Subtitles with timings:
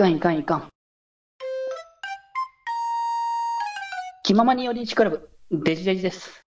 [0.00, 0.68] かんいかんいかん。
[4.24, 6.42] 気ままに寄り道クラブ、デジデジです。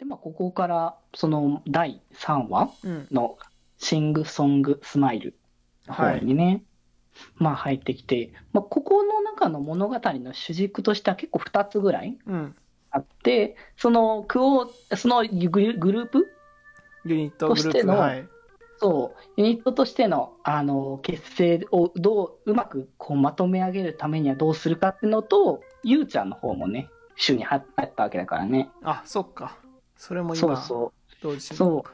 [0.00, 3.08] で、まあ、ここから、その、第3話うん。
[3.12, 3.38] の、
[3.78, 5.38] シングソングスマイル
[5.86, 6.64] の方にね、
[7.36, 12.56] まあ入ってきて、まあ、ここの中の物語の主軸としては結構2つぐらいうん。
[12.90, 16.26] あって、その、クオそのグルグループ
[17.04, 18.28] ユニットグループとしてのはい。
[18.78, 27.62] そう、ユニットとしての、あの、結成をどう、うまくこうまとめ上げるためにはどうするかっていうのと、ゆうちゃんの方もね、週に入っ
[27.96, 28.70] たわけだからね。
[28.82, 29.56] あ、そっか。
[29.96, 31.16] それも今、そうそう。
[31.22, 31.56] 同時に。
[31.56, 31.90] そう。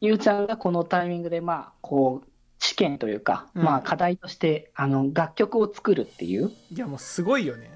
[0.00, 6.50] ゆうちゃんがこのタイミングで、まあ、こう、試験というか、うんまあ、課題として、あの、楽曲を作るっていう。
[6.70, 7.70] いや、もうすごいよね。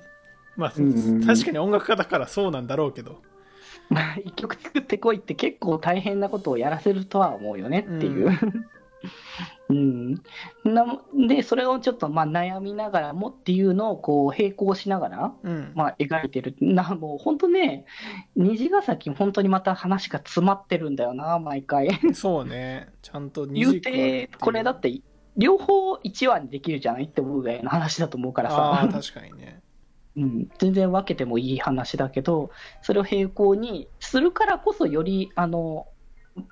[0.57, 3.23] まあ、うん確かに音楽家だからそうなんだろうけど。
[3.91, 8.31] まあ、一曲作ってこいって結構大変なことをやらせるとは思うよねっていう。
[9.69, 10.15] うん。
[10.65, 15.73] なで、それをちょっとまあ悩みながらもっていうのをこう並行しながら、うん。
[15.75, 16.55] まあ、描いてる。
[16.61, 17.85] な、もう本当ね、
[18.37, 21.89] 虹ヶ崎、本当にまた話が詰まってるんだよな、毎回。
[22.15, 22.89] そうね。
[23.03, 25.01] ちゃんと言うて、これだって、
[25.37, 29.63] 両方1話にできるじゃないって思うぐらいの話だと思うからさ、確かにね。
[30.17, 32.51] うん、全然分けてもいい話だけど、
[32.83, 35.87] それを並行にするからこそ、より、あの、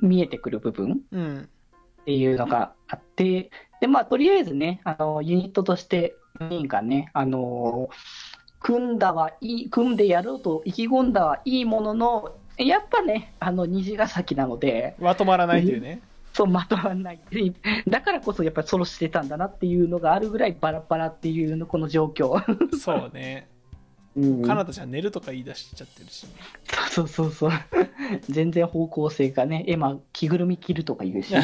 [0.01, 1.03] 見えてくる部分。
[2.03, 7.91] っていうのがあって、で、まあ、とりあえずね、あの、ユニットとして4人がね、あの、
[8.61, 16.01] 組んだはいい、組んでやろうと意気込んだはいいものの、やっぱね、あの、虹ヶ崎なので、まとまらないというね。
[16.39, 17.21] そう、まとまらない。
[17.89, 22.41] だからこそ、やっぱりソロしてたんだなっていうのがあるぐらいバラバラっていうの、この状況。
[22.79, 23.49] そうね。
[24.17, 26.27] うんかなたちゃん寝るとか言い出しちゃってるし。
[26.91, 27.51] そうそうそう。
[28.31, 31.43] 全然方向性がね、エマ、着ぐるみ着るとか言うしね。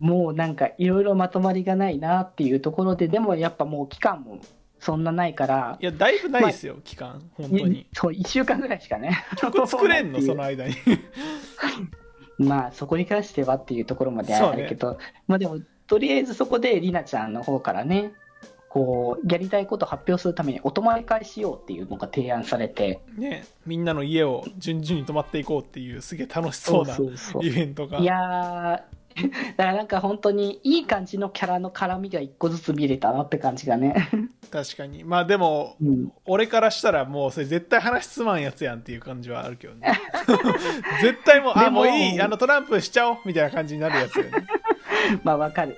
[0.00, 4.40] もうなんかいろいろまとまりがないなっていうところで、でもやっぱもう期間も
[4.80, 7.22] そんなないからい、や、だいぶないですよ、期間。
[7.34, 7.86] 本当に。
[7.92, 9.24] そう、1週間ぐらいしかね。
[9.36, 10.74] 曲作れんの、そうその間に。
[12.38, 18.12] まあそこに関してはっていうところまであるけど、まあでも、とりあえずそこでりなちゃんの方からね、
[18.68, 26.96] こう、やりたいことを発表するためにお泊まり会しようっていうのが提案されて、ね、みんなの家を順々に泊まっていこうっていう、すげえ楽しそうな
[27.42, 27.98] イベントが。
[27.98, 28.97] いやー、
[29.56, 34.08] だからなんか本当にいい感じのキャラの絡みが一個ずつ見れたなって感じがね。
[34.50, 35.04] 確かに。
[35.04, 39.92] まあでも、うん、俺からしたらもうそれ絶対話つまんやつやんっていう感じはあるけどね。
[41.02, 44.30] 絶対もう、あ、もういい、あのトランプしちゃおうみたいな感じになるやつよね。
[45.22, 45.76] まあわかる。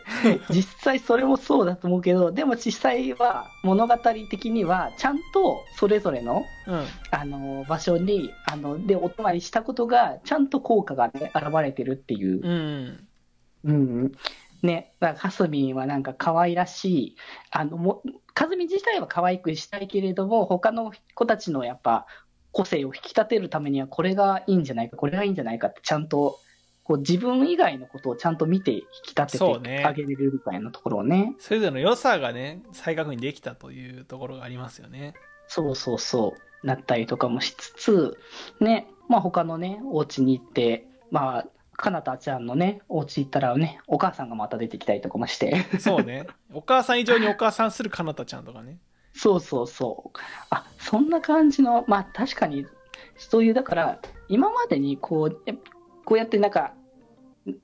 [0.51, 6.85] 実際それもそうだと思うけど、でも実際は物語的にはちゃんとそれぞれのうん。
[7.11, 12.41] あの場所にあのでお泊まりしたことがちゃんと効果がね現れてるっていう。
[12.47, 13.07] うん。
[13.65, 14.13] うん。
[14.63, 17.17] ね、だからかすみんはなんか可愛らしい、
[17.51, 18.03] あのも
[18.35, 22.07] かずみ自体は可愛くしたいけれども、他の子たちのやっぱ
[22.53, 26.39] 個性を引き立てるためにはこれがいいんじゃないか、これがいいんじゃないかってちゃんと
[26.85, 31.35] こう自分以外のことをちゃんと見て引き立ててあげれるみたいなところをね。
[31.39, 35.15] それぞれの良さがね、再確認できたというところがありますよね。
[35.49, 38.19] そうそうそう、なったりとかもしつつ、
[38.61, 41.47] ね、まあ他のね、お家に行って、まあ、
[41.81, 45.67] かなたちゃんのね、お家行ったらね、お母さんがまた出てきたりとかもして。
[45.79, 46.27] そうね。
[46.53, 48.79] お母さん以上にお母さんするかなたちゃんとかね。
[49.13, 50.19] そうそうそう。
[50.51, 52.67] あ、そんな感じの、まあ確かに、
[53.17, 55.55] そういう、だから、今までにこう、え
[56.05, 56.75] こうやってなんか、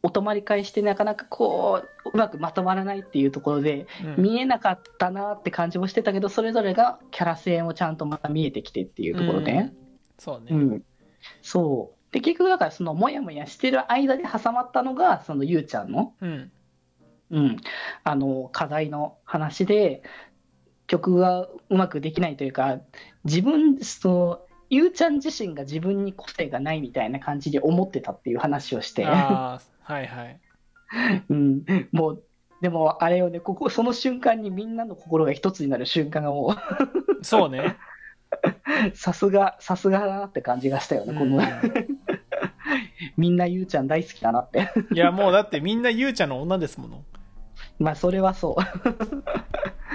[0.03, 9.77] お泊まり会してなかなかこう、うまくまとまらないっていうところで、うん見えなかったなって感じもしてたけど、それぞれがキャラ性もちゃんとまた見えてきてっていうところで、うん
[10.19, 10.47] そうね。
[10.51, 10.83] うん、
[11.43, 11.96] そう。
[12.13, 16.53] で、結局だからそのもやもやしてる間で挟まったのが、そのゆうちゃんの、うん。
[17.31, 17.57] うん、
[18.05, 20.03] あの課題の話で
[20.87, 22.79] 曲がうまくできないというか
[23.25, 24.41] 自分その
[24.71, 30.41] ゆうちゃん自身が自分に個性がないみたいな感じで思ってたっていう話をして、ああ、はいはい。
[31.31, 32.23] うん、もう
[32.63, 36.55] でもあれよねここその瞬間にみんなの心が一つになる瞬間がも
[37.23, 37.77] そうね。
[38.93, 41.45] う さすがさすがだなって感じがしたよね、このうん
[43.17, 47.05] みんなゆうちゃん大好きだなっていや、もうだってみんなゆうちゃんの女ですもの。
[47.79, 48.63] まあ、それはそう。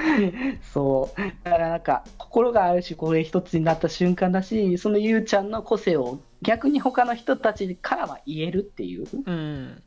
[0.73, 1.21] そう。
[1.43, 9.05] だからなんか、心があるし、これ一つになった瞬間だし、そのゆうちゃんの個性を逆に他の人たちからは言えるっていう。
[9.25, 9.83] うん。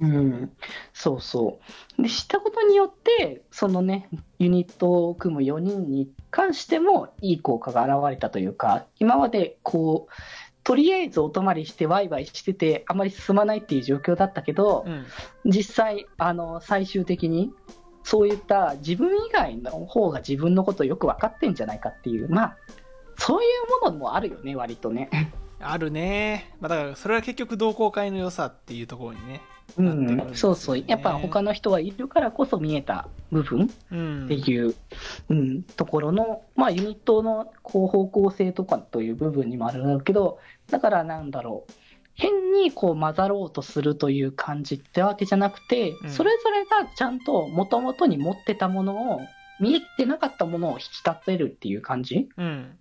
[0.00, 0.52] うん。
[0.92, 1.60] そうそ
[1.98, 2.02] う。
[2.02, 4.08] で、知ったことによって、そのね、
[4.38, 10.12] ユニットを組む4人に関しても、いい効果が現れたというか、今までこう、
[10.64, 15.04] とりあえずお泊まりしてワイワイしてて、あまり進まないっていう状況だったけど、うん。
[15.44, 17.52] 実際、あの、最終的に、
[18.02, 22.56] そういった自分以外の方が自分のことをよく分かってんじゃないかっていう、まあ、
[23.18, 25.08] そういうものもあるよね、割とね。
[25.60, 26.54] あるね。
[26.60, 29.40] まあ、だから、それは結局同好会の良さっていうところにね。
[29.76, 30.84] うんそうそう。
[30.86, 34.24] やっぱ他の人がいるからこそ見えた部分うん。
[34.26, 34.74] っていう、
[35.28, 40.38] うん、ところの、まあ、ユニットのこう方向性とかという部分にもあるんだけど、
[40.70, 41.72] だからなんだろう、
[42.14, 49.20] 変にこう混ざろうとするという感じってわけじゃなくて、うんそれぞれがちゃんと元々に持ってたものを、
[49.60, 52.78] 見えてなかったものを引き立てるっていう感じ、うん。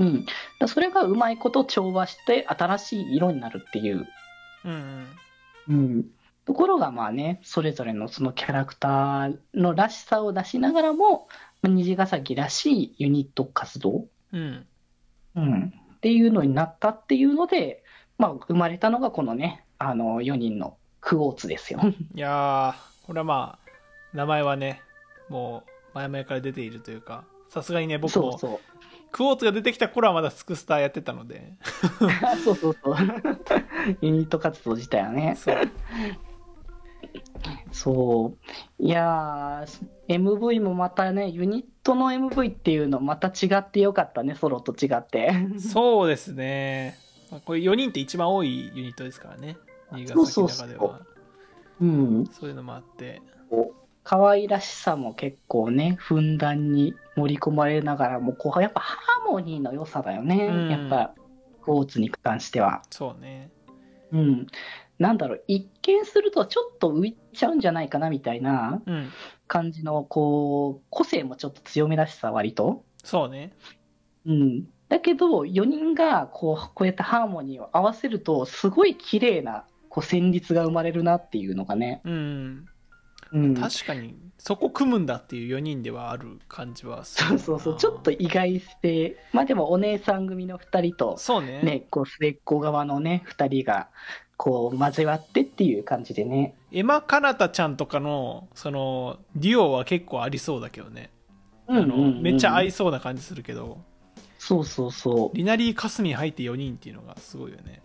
[0.00, 0.26] うん、
[0.66, 4.06] それがうまいこと調和して新しい色になるっていう
[4.64, 5.06] うん。
[5.68, 6.06] うん、
[6.44, 11.28] ところがまあね、それぞれのそのキャラクターのらしさを出しながらも、
[11.62, 14.66] まあ虹ヶ崎らしいユニット活動、うん。
[15.34, 17.82] うん、っていうのになったっていうので、
[18.18, 21.80] まあ、生まれたのがこのね、あの4人のクオーツですよ。
[22.14, 24.82] いやー、これはまあ、名前はね、
[25.28, 28.38] もう、前々から出ているというか、さすがにね、僕も。
[29.10, 31.52] クォーツが出てきた頃はまだスクスターやってたので、
[32.44, 32.96] そうそうそう。
[34.00, 35.34] ユニット活動自体はね。
[35.36, 35.56] そう。
[37.72, 38.34] そ
[38.78, 38.82] う。
[38.82, 45.32] いやー、MV もまたね、ユニットの MV っていうのまた違ってよかったね、ソロと違って。
[45.58, 46.98] そうですね。
[47.30, 49.56] まあこれ4人って一番多いユニットですからね。
[49.92, 51.00] 新潟崎の中では。
[51.80, 52.26] うん。
[52.26, 53.20] そういうのもあって。
[54.04, 60.46] 可愛らしさも結構ね、ふんだんに盛り込まれながらも、こう、やっぱハーモニーの良さだよね。
[60.46, 61.14] うんやっぱ、
[61.62, 62.82] クォーツに関しては。
[62.90, 63.50] そうね。
[64.12, 64.46] うん。
[64.98, 69.10] なんだろう、一見するとちょっと浮いちゃうんじゃないかなみたいなうん。
[69.48, 72.84] 感じの、こう、個性もちょっと強めだしさ、割と。
[73.02, 73.52] そうね。
[74.26, 74.64] うん。
[74.88, 82.00] だけど、4人がこう、こうやってハーモニーを合わせると、すごい綺麗な、こう、旋律が生まれるなっていうのがね。
[82.04, 82.66] うん。
[83.32, 83.54] うん。
[83.54, 89.16] 確かに、そこ組むんだっていう4人ではある感じはそうそうそう、ちょっと意外性。
[89.32, 91.62] まあでも、お姉さん組の2人と、そうね。
[91.62, 93.88] ね、こう、末っ子側のね、2人が、
[94.36, 96.54] こう、交わってっていう感じでね。
[96.72, 101.10] エマ・カナタちゃんとかの、その、デュオは結構ありそうだけどね。
[102.20, 103.78] めっちゃ合いそうな感じするけど、
[104.38, 105.36] そうそうそう。
[105.36, 107.80] リナリー・カスミン入って4人っていうのがすごいよね。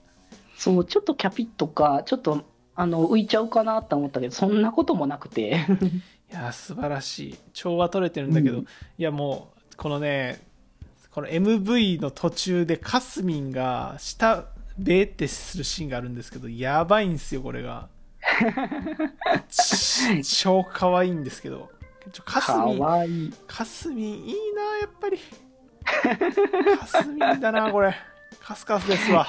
[0.55, 2.44] そう、ちょっとキャピッとか、ちょっと、
[2.79, 5.65] あの、浮いちゃうかなって思ったけど、そんなこともなくて。
[6.29, 7.38] いやー素晴らしい。
[7.53, 8.63] 調和取れてるんだけど、うん。
[8.63, 10.41] いやもうこのね
[11.12, 14.45] この MV の途中でカスミンが下
[14.77, 17.88] ベーってするシーンがあるんですけどやばいんですよこれが。
[19.50, 21.71] ち 超可愛いんですけど。
[22.12, 23.33] ちょカスかミンわいい。
[23.47, 25.19] カスミンいいなやっぱり。
[26.80, 27.95] カスミンだなこれ。
[28.39, 29.27] カスカスですわ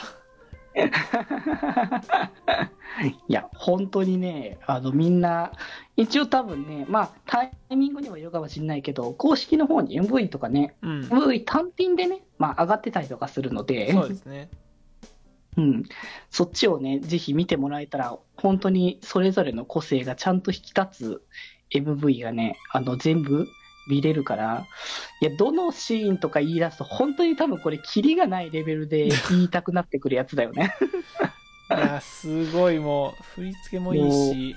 [3.29, 5.53] いや、本当にね、あの、みんな、
[5.97, 11.01] 一応多分ね、まあ、タイミングにもよるかもしれないけど、公式の方に MV とかね、うん。
[11.01, 14.49] MV 単品でね、まあ、上がってたりとかするので、そうですね。
[15.57, 15.83] うん、
[16.31, 21.21] そっちをね、ぜひ見てもらえたら、本当にそれぞれの個性がちゃんと引き立
[21.71, 23.49] つ MV がね、あの、全部
[23.89, 24.67] 見れるから、
[25.21, 30.75] いや、どのシーンとか言い出すと、本当に多分これ、キリがないレベルで 言いたくなってくるやつだよね。
[31.71, 34.57] いやすごいもう振り付けもいいし。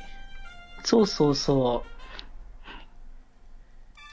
[0.83, 1.83] そうそうそ。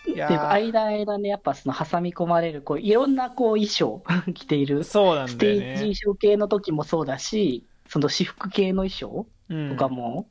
[0.06, 4.02] いうやで、間間ね、やっぱその挟み込まれる、こう、いろんなこう衣装
[4.34, 5.66] 着ている、そうなんステだよね。
[5.66, 10.28] ージ衣装系の時もそうだし、その私服系の衣装うんとかも、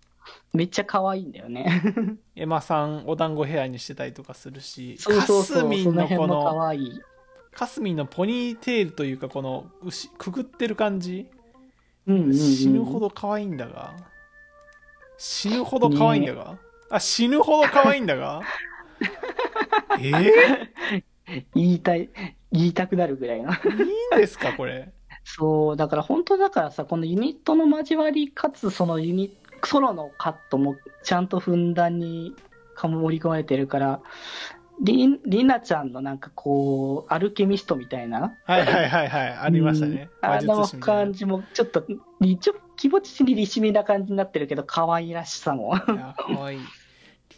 [0.54, 1.84] めっちゃ可愛いんだよね。
[2.36, 6.74] エマさんお団子ヘアにしてたりとかするしそうそうそう、カスミそンのこの。
[7.54, 11.28] カスミンのポニーテールというかこの牛くぐってる感じ。
[12.06, 13.96] うんうんうん、死ぬほど可愛いんだが。
[15.18, 16.58] 死ぬほど可愛いんだが、
[16.90, 18.42] あ死ぬほど可愛いんだが。
[20.00, 22.10] えー、言いたい、
[22.52, 23.52] 言いたくなるぐらいの。
[23.52, 24.92] いいんですかこれ。
[25.24, 32.36] そう、だから本当だからさ、このユニットの交わり、かつそのユニソロのカットもちゃんとふんだんに
[32.76, 34.02] 盛り込まれてるから、
[34.82, 40.10] りんりなちゃんのなんかこう、アルケミストみたいな、はいはいはいはいありましたね。
[40.22, 40.30] うん。
[40.30, 41.84] あの感じもちょっと、
[42.22, 45.72] りちょ気持ちにりしみな感じになってるけど、可愛らしさも。
[45.72, 46.60] 可愛い。
[46.60, 46.66] リ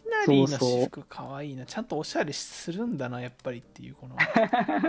[0.10, 1.66] ナリーのそうそう私服可愛いな。
[1.66, 4.16] ちゃんとおしゃれするんだなやっぱりっていうこの。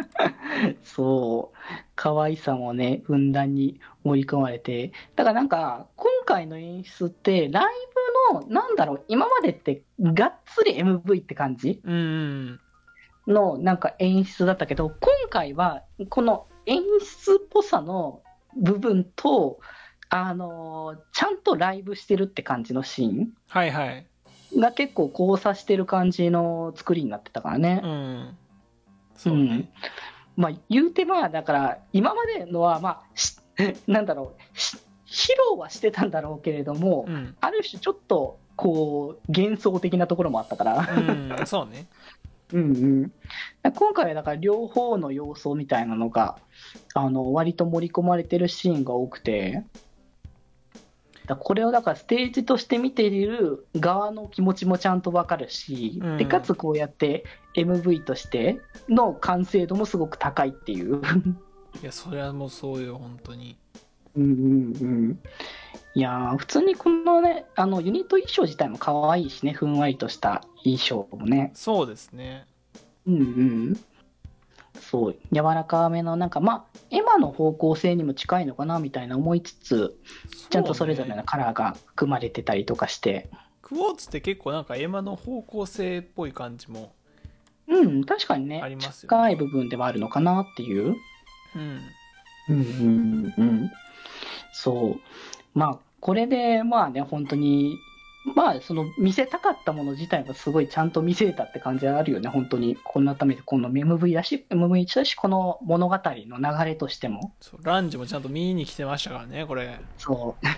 [0.83, 1.57] そう、
[1.95, 7.65] 可愛さもね、ふんだんに盛り込まれて、だからなんか、今回の演出って、ライ
[8.33, 14.97] ブの、なんだろう、今までって、がっつり MV って感じの、なんか演出だったけど、今
[15.29, 18.23] 回は、この演出っぽさの
[18.57, 19.61] 部分と、
[20.13, 24.07] あのーちゃんとライブしてるって感じのシーはいはい。
[24.57, 27.81] ンが結構交差してる感じの作りになってたからね。
[27.83, 28.37] うん。
[29.17, 29.71] そうね。
[30.37, 33.37] まあ、言うてまあ、だから、今までのは、まあ、し
[33.87, 37.37] なんだろう、し披露はしてたんだろうけれども、うん。
[37.41, 40.89] ある種ちょっと、こう、幻想的なところもあったから。
[40.97, 41.87] うん、 そうね。
[42.53, 46.37] うんうん、今回はだから両方の要素みたいなのが
[46.95, 49.63] あの割と盛り込まれてるシーンが多くて
[51.31, 57.25] だこれをだからステージとして見ている側の気持ちもちゃんとわかるし、うんでかつこうやって
[57.57, 61.01] MV としての完成度もすごく高いっていう。
[61.83, 63.57] いや、それはもうそうよ、本当に。
[64.17, 65.19] うんうんうん
[65.95, 72.47] いやー普通にこのねあのユニット衣装自体も可愛いしねふんわりとした衣装もねそうですね。
[73.07, 73.81] うんうん。
[74.81, 79.97] そう、柔らかめの、なんかまあ、エマの方向性にも近いのかなみたいな思いつつ、
[80.51, 83.31] ちゃんとそれぞれうねのカラーが組まれてたりとかして、
[83.63, 86.93] クォーツって結構なんかエマの方向性っぽい感じも。
[87.69, 90.97] うん、確かにね、ありますよね近い部分ではあるのかなっていう。
[91.55, 91.81] うん。
[92.49, 93.71] うんうんうん。
[94.53, 95.01] そう。
[95.55, 97.77] まあ、これで、まあね、本当に、
[98.25, 102.77] まあ、その見せたかったもの自体はすごいちゃんと見せれたって感じはあるよね、本当に。
[102.85, 107.35] こんなためで、この MV だし、MV だし、この物語の流れとしても。
[107.41, 109.81] そうランジもちゃんと見に来てましたからね、これ。
[109.97, 110.47] そう。
[110.47, 110.51] い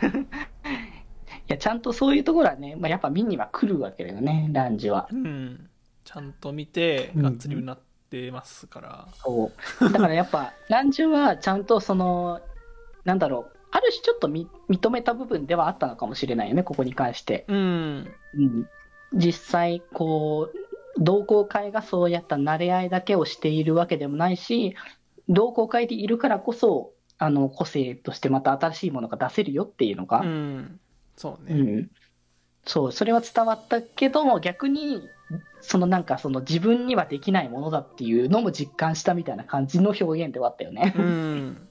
[1.49, 5.09] や、ちゃんとそういうところはね、まあ、やっぱ見には来るわけだよね、ランジは。
[5.11, 5.69] うん。
[6.04, 7.78] ちゃんと見て、うんがっつりうなっ
[8.11, 9.09] てますから。
[9.14, 9.92] そう。
[9.92, 12.40] だからやっぱ、ランジはちゃんとその、
[13.04, 17.46] なんだろう、ある種ちょっとみ認めた部分ではあったのかもしれないよね、ここに関して。
[17.48, 18.14] うん。
[18.34, 18.68] うん。
[19.14, 24.76] 実際、こう、同好会がそうやった慣れ合いだけをしているわけでもないし、
[25.28, 30.80] 同好会でいるからこそ、あの、個性としてまた新しいものが出せるよっていうのが、うん。
[31.16, 31.54] そうね。
[31.54, 31.90] うん、
[32.66, 35.08] そう、それは伝わったけども、逆に、
[35.62, 40.92] そのなんかその自分にはできないものだっていうのも実感したみたいな感じの表現ではあったよね。
[40.96, 41.68] うん。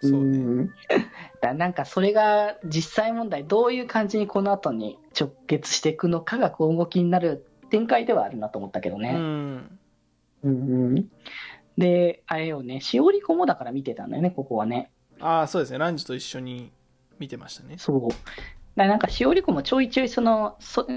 [0.00, 0.38] そうね。
[0.38, 0.70] ん
[1.40, 9.12] だなんかそれが実際問題、どういう感じにこの後に直結していくのかが今後気になる展開ではあるなと思ったけどうね。
[9.12, 9.16] ん。
[9.16, 9.78] うん
[10.44, 10.50] う
[11.00, 11.10] ん
[11.76, 14.90] で、あれよね、しおりこもだから見てたんだよね、ここはね。
[15.20, 15.78] ああ、そうですね。
[15.78, 16.72] ランジと一緒に
[17.20, 17.76] 見てましたね。
[17.78, 18.08] そう。
[18.74, 20.88] だなんか、しおりこもちょいちょいその、そ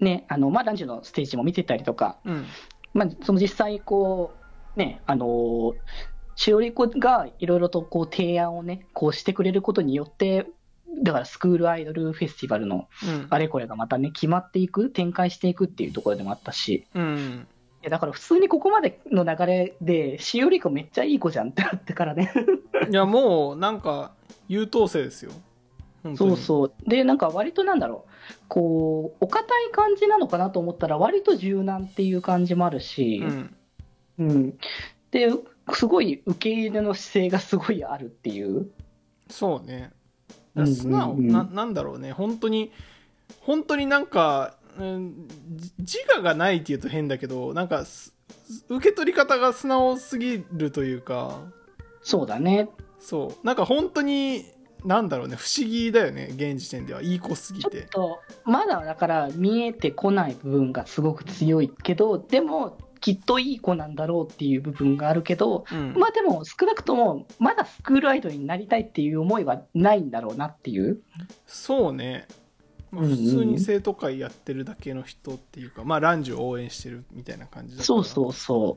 [0.00, 2.46] ね、あの、まあ、ランジュのステージも見てたりとか、うん。
[2.94, 4.32] まあ、その実際、こ
[4.76, 5.74] う、ね、あのー、
[6.36, 10.46] しおりこがいろいろとこう提案をね、こうしてくれることによって、
[11.02, 13.26] だからスクールアイドルフェスティバルのうん。
[13.30, 17.46] あれこれがまたね、決まっていく、展開していくっていうところでもあったし、うん。
[17.82, 22.32] いやだから普通にここまでの流れで、しおりこめっちゃいい子じゃんってなってからね。
[22.90, 24.12] いや、もう、なんか、
[24.48, 25.32] 優等生ですよ。
[26.16, 26.72] そうそう。
[26.86, 33.56] で、なんか割となんだろう、こう、お堅い感じなのかなと思ったら、割と柔軟っていう感じもあるし、うん。
[34.18, 34.58] うん。
[35.10, 35.30] で、
[35.72, 38.70] すごい受け入れの姿勢がすごいあるっていう。
[39.28, 39.92] そうね。
[40.54, 42.12] うんうんうん素直、な、なんだろうね。
[42.12, 42.72] 本当に、
[43.40, 48.14] 本当になんか、うんじ自我がないって言うと変だけど、なんかす、
[48.68, 51.40] 受け取り方が素直すぎるというか、
[52.02, 52.68] そうだね。
[53.00, 53.46] そう。
[53.46, 54.44] なんか本当に、
[54.84, 55.36] なんだろうね。
[55.36, 56.28] 不思議だよね。
[56.30, 57.02] 現時点では。
[57.02, 57.88] いい子すぎちょってて。
[57.88, 65.94] と、まだだから見えてこない部分がすごく強いけど、でも、きっといい子なんだろうっていう部分があるけど、うん。
[65.96, 71.00] まあでも少なくとも、まだスクールアイドルになりたいっていう思いはないんだろうなっていう。
[71.46, 72.26] そうね。
[72.90, 78.76] まあうんうん普通に生徒会やってるだけの人っていうか、まあ、ランジを応援してるみたいな感じだそうそうそ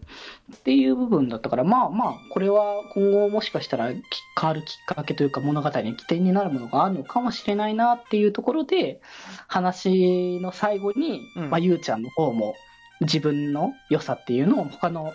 [0.51, 0.53] う。
[0.53, 3.99] っていう部分だったから、まあまあ、これは今後もしかしたらき
[4.39, 9.01] 変わるきっかけというか物語に起点になるものがあるのかもしれないなっていうところで、
[9.47, 12.53] 話の最後に、うんまあ、ゆうちゃんの方も
[13.01, 15.13] 自分の良さっていうのを他の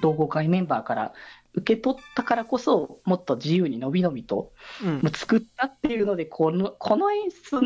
[0.00, 1.12] 同好会メンバーから
[1.54, 5.02] 受け取ったからこそ、もっと自由にのびのびとうん。
[5.12, 7.60] 作ったっていうので、この、この演出、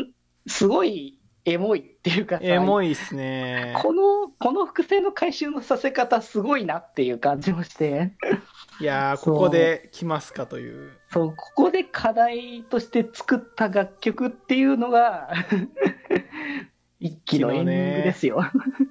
[0.47, 3.73] すごいエモいっていうかさエモいっすね。
[3.81, 8.11] この、この伏線の回収のさせ方すごいなっていう感じもして、
[8.81, 10.91] いやここで来ますかという。
[11.09, 15.29] そう、ここで課題として作った楽曲っていうのが、
[16.99, 18.43] 一期のエンディングですよ。
[18.43, 18.86] テ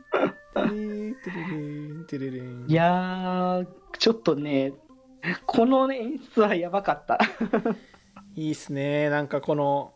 [1.26, 3.66] テレレテレレンいやー、
[3.98, 4.74] ちょっとね、
[5.44, 7.18] この演出はやばかった。
[8.36, 9.10] いいっすね。
[9.10, 9.92] なんかこの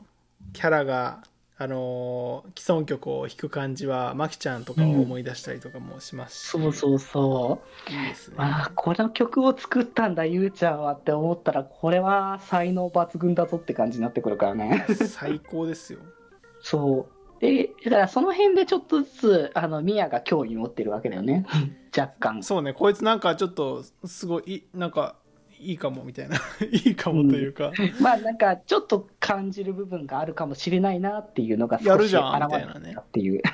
[0.52, 1.22] キャラが
[1.56, 7.90] あのー既存曲を弾く感じはまきちゃんとかを思い出したりとかもしますし、そうそうそう。
[7.92, 14.86] いいですね、まあ、この曲を作ったんだ、ゆうちゃんはって思ったら、これは才能抜群だぞって感じになってくるからね。
[14.88, 16.00] 最高ですよ
[16.62, 17.19] そう。
[17.40, 21.46] で、だからその辺でちょっとずつ、あの、ミヤが興味持ってるわけだよね。
[21.96, 22.42] 若干。
[22.42, 25.16] そうねこいつなんかちょっとすごいいなんか
[25.58, 26.36] いいかもみたいな
[26.70, 33.42] いいかもというか、まあなんかちょっと感じる部分があるかもしれないなっていうのが少しやるじゃん現れみたっていう。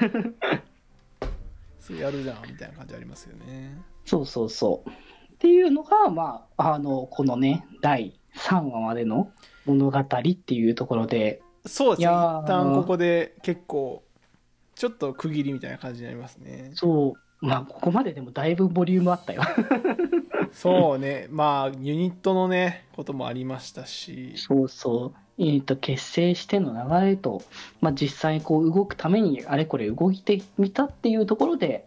[1.80, 4.90] そうやるじゃんみたいな感じありますよねそうそうそう。
[4.90, 4.92] っ
[5.38, 9.30] ていうのが、まあ、あの、このね、第3話までの
[9.66, 12.08] 物語っていうところで、そうですね。
[12.08, 14.02] 一旦ここで結構
[14.74, 16.70] ちょっと区切りみたいな感じになりますね。
[16.74, 19.42] そう、まあ、ここまででもだいぶボリュームあったよ。
[20.52, 21.26] そうね。
[21.30, 24.34] まあユニットのねこともありましたし。
[24.36, 25.14] そうそう。
[25.38, 27.42] えっと、結成しての流れと、
[27.82, 31.86] まあ、実際こう動くためにあれこれ動いてみたっていうところで、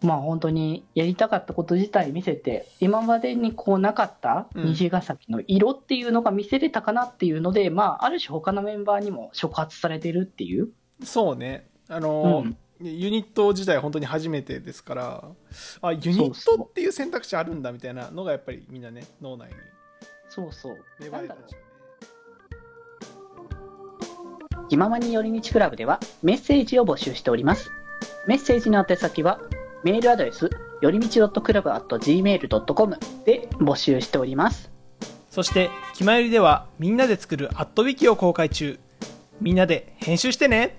[0.00, 10.68] まあ本当にやりたかったこと自体見せて、今までにこうなかったうん虹ヶ崎の色っていうのが見せれたかなっていうので、まあある種他のメンバーにも触発されてるっていう。
[11.02, 15.24] そうねあのーうんユニット自体本当に初めてですから
[15.82, 19.54] あユニットっていう選択肢あるんだみたいなのがやっぱりみんなね脳内に
[20.28, 20.76] そうそう。
[21.00, 21.68] 芽生えたんでしょうね
[24.68, 27.72] 気ままに寄り道クラブではメッセージを募集しております。
[28.26, 29.40] メッセージの宛先は
[29.84, 34.70] メールアドレスよりみち .club.gmail.com で募集しております。
[35.30, 38.78] そして「きまより」ではみんなで作るアットウィキを公開中
[39.40, 40.78] みんなで編集してね